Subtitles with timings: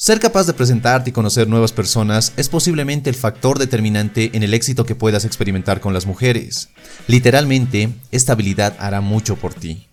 [0.00, 4.54] Ser capaz de presentarte y conocer nuevas personas es posiblemente el factor determinante en el
[4.54, 6.68] éxito que puedas experimentar con las mujeres.
[7.08, 9.88] Literalmente, esta habilidad hará mucho por ti.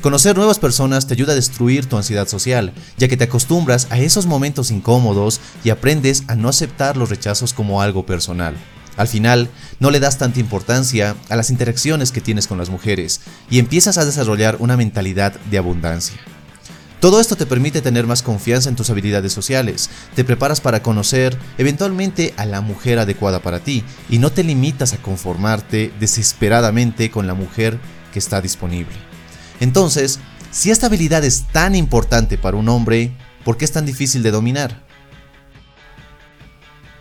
[0.00, 4.00] Conocer nuevas personas te ayuda a destruir tu ansiedad social, ya que te acostumbras a
[4.00, 8.56] esos momentos incómodos y aprendes a no aceptar los rechazos como algo personal.
[8.96, 9.48] Al final,
[9.78, 13.98] no le das tanta importancia a las interacciones que tienes con las mujeres y empiezas
[13.98, 16.18] a desarrollar una mentalidad de abundancia.
[17.04, 21.36] Todo esto te permite tener más confianza en tus habilidades sociales, te preparas para conocer
[21.58, 27.26] eventualmente a la mujer adecuada para ti y no te limitas a conformarte desesperadamente con
[27.26, 27.78] la mujer
[28.10, 28.94] que está disponible.
[29.60, 30.18] Entonces,
[30.50, 33.14] si esta habilidad es tan importante para un hombre,
[33.44, 34.83] ¿por qué es tan difícil de dominar?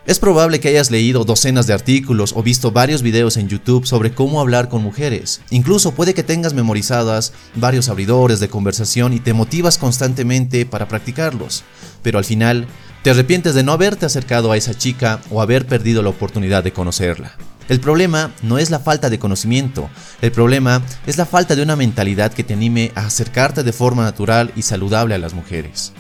[0.06, 4.14] Es probable que hayas leído docenas de artículos o visto varios videos en YouTube sobre
[4.14, 5.40] cómo hablar con mujeres.
[5.50, 11.64] Incluso puede que tengas memorizadas varios abridores de conversación y te motivas constantemente para practicarlos.
[12.02, 12.68] Pero al final,
[13.02, 16.74] te arrepientes de no haberte acercado a esa chica o haber perdido la oportunidad de
[16.74, 17.38] conocerla.
[17.70, 19.90] El problema no es la falta de conocimiento,
[20.22, 24.04] el problema es la falta de una mentalidad que te anime a acercarte de forma
[24.04, 25.94] natural y saludable a las mujeres.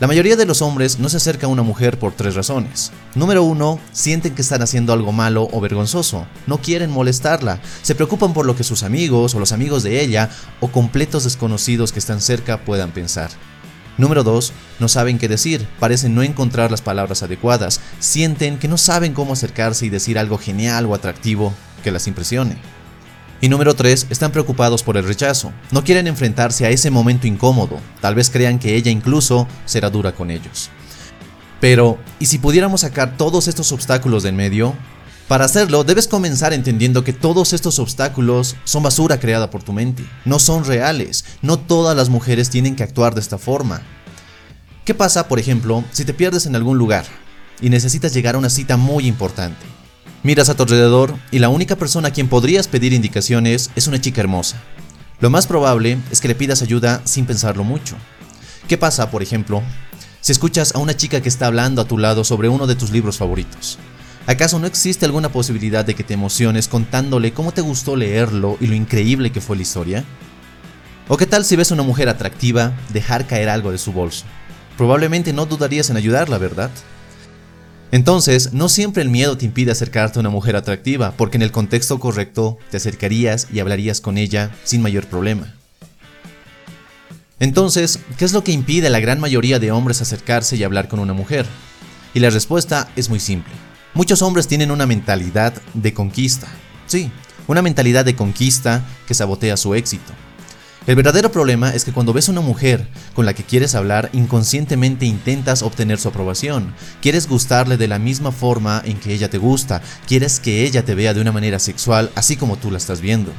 [0.00, 2.90] La mayoría de los hombres no se acerca a una mujer por tres razones.
[3.14, 8.32] Número uno, sienten que están haciendo algo malo o vergonzoso, no quieren molestarla, se preocupan
[8.32, 12.22] por lo que sus amigos o los amigos de ella o completos desconocidos que están
[12.22, 13.30] cerca puedan pensar.
[13.98, 14.54] Número 2.
[14.78, 19.34] No saben qué decir, parecen no encontrar las palabras adecuadas, sienten que no saben cómo
[19.34, 21.52] acercarse y decir algo genial o atractivo
[21.84, 22.56] que las impresione.
[23.42, 25.52] Y número 3, están preocupados por el rechazo.
[25.70, 27.78] No quieren enfrentarse a ese momento incómodo.
[28.02, 30.68] Tal vez crean que ella incluso será dura con ellos.
[31.58, 34.74] Pero, ¿y si pudiéramos sacar todos estos obstáculos del medio?
[35.26, 40.04] Para hacerlo, debes comenzar entendiendo que todos estos obstáculos son basura creada por tu mente.
[40.26, 41.24] No son reales.
[41.40, 43.80] No todas las mujeres tienen que actuar de esta forma.
[44.84, 47.06] ¿Qué pasa, por ejemplo, si te pierdes en algún lugar
[47.60, 49.79] y necesitas llegar a una cita muy importante?
[50.22, 54.02] Miras a tu alrededor y la única persona a quien podrías pedir indicaciones es una
[54.02, 54.60] chica hermosa.
[55.18, 57.96] Lo más probable es que le pidas ayuda sin pensarlo mucho.
[58.68, 59.62] ¿Qué pasa, por ejemplo,
[60.20, 62.90] si escuchas a una chica que está hablando a tu lado sobre uno de tus
[62.90, 63.78] libros favoritos?
[64.26, 68.66] ¿Acaso no existe alguna posibilidad de que te emociones contándole cómo te gustó leerlo y
[68.66, 70.04] lo increíble que fue la historia?
[71.08, 74.26] ¿O qué tal si ves a una mujer atractiva dejar caer algo de su bolso?
[74.76, 76.70] Probablemente no dudarías en ayudarla, ¿verdad?
[77.92, 81.50] Entonces, no siempre el miedo te impide acercarte a una mujer atractiva, porque en el
[81.50, 85.54] contexto correcto te acercarías y hablarías con ella sin mayor problema.
[87.40, 90.88] Entonces, ¿qué es lo que impide a la gran mayoría de hombres acercarse y hablar
[90.88, 91.46] con una mujer?
[92.14, 93.52] Y la respuesta es muy simple.
[93.94, 96.48] Muchos hombres tienen una mentalidad de conquista.
[96.86, 97.10] Sí,
[97.48, 100.12] una mentalidad de conquista que sabotea su éxito.
[100.86, 104.08] El verdadero problema es que cuando ves a una mujer con la que quieres hablar,
[104.14, 106.74] inconscientemente intentas obtener su aprobación.
[107.02, 109.82] Quieres gustarle de la misma forma en que ella te gusta.
[110.08, 113.30] Quieres que ella te vea de una manera sexual, así como tú la estás viendo.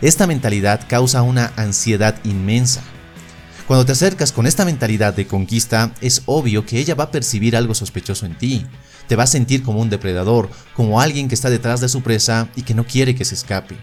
[0.00, 2.82] Esta mentalidad causa una ansiedad inmensa.
[3.66, 7.56] Cuando te acercas con esta mentalidad de conquista, es obvio que ella va a percibir
[7.56, 8.64] algo sospechoso en ti.
[9.08, 12.48] Te va a sentir como un depredador, como alguien que está detrás de su presa
[12.54, 13.76] y que no quiere que se escape.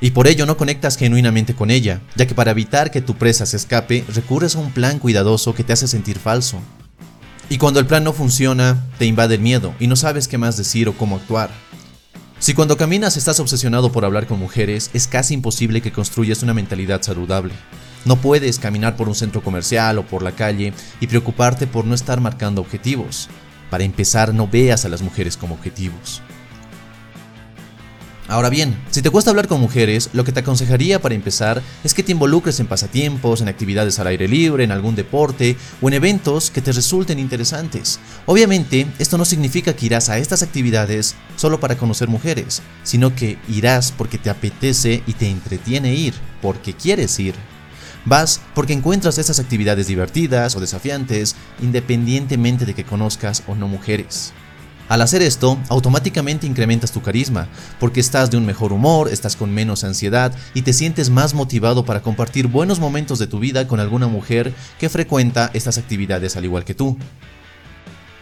[0.00, 3.46] Y por ello no conectas genuinamente con ella, ya que para evitar que tu presa
[3.46, 6.60] se escape, recurres a un plan cuidadoso que te hace sentir falso.
[7.50, 10.56] Y cuando el plan no funciona, te invade el miedo y no sabes qué más
[10.56, 11.50] decir o cómo actuar.
[12.38, 16.54] Si cuando caminas estás obsesionado por hablar con mujeres, es casi imposible que construyas una
[16.54, 17.52] mentalidad saludable.
[18.04, 21.94] No puedes caminar por un centro comercial o por la calle y preocuparte por no
[21.94, 23.28] estar marcando objetivos.
[23.70, 26.22] Para empezar, no veas a las mujeres como objetivos.
[28.28, 31.94] Ahora bien, si te cuesta hablar con mujeres, lo que te aconsejaría para empezar es
[31.94, 35.94] que te involucres en pasatiempos, en actividades al aire libre, en algún deporte o en
[35.94, 37.98] eventos que te resulten interesantes.
[38.26, 43.38] Obviamente, esto no significa que irás a estas actividades solo para conocer mujeres, sino que
[43.48, 46.12] irás porque te apetece y te entretiene ir,
[46.42, 47.34] porque quieres ir.
[48.04, 54.34] Vas porque encuentras estas actividades divertidas o desafiantes, independientemente de que conozcas o no mujeres.
[54.88, 57.48] Al hacer esto, automáticamente incrementas tu carisma,
[57.78, 61.84] porque estás de un mejor humor, estás con menos ansiedad y te sientes más motivado
[61.84, 66.46] para compartir buenos momentos de tu vida con alguna mujer que frecuenta estas actividades al
[66.46, 66.96] igual que tú.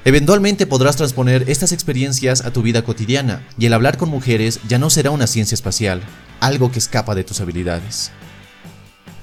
[0.04, 4.78] Eventualmente podrás transponer estas experiencias a tu vida cotidiana y el hablar con mujeres ya
[4.78, 6.02] no será una ciencia espacial,
[6.40, 8.10] algo que escapa de tus habilidades.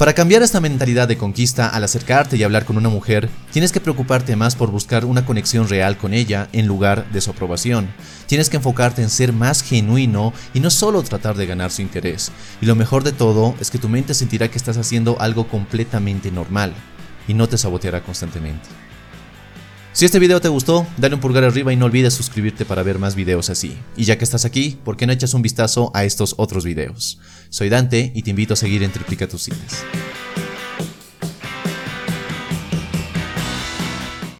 [0.04, 3.80] Para cambiar esta mentalidad de conquista al acercarte y hablar con una mujer, tienes que
[3.80, 7.88] preocuparte más por buscar una conexión real con ella en lugar de su aprobación.
[8.26, 12.34] Tienes que enfocarte en ser más genuino y no solo tratar de ganar su interés.
[12.60, 16.32] Y lo mejor de todo es que tu mente sentirá que estás haciendo algo completamente
[16.32, 16.74] normal
[17.26, 18.83] y no te saboteará constantemente.
[19.94, 22.98] Si este video te gustó, dale un pulgar arriba y no olvides suscribirte para ver
[22.98, 23.78] más videos así.
[23.96, 27.20] Y ya que estás aquí, ¿por qué no echas un vistazo a estos otros videos?
[27.50, 29.52] Soy Dante y te invito a seguir en Triplica tus.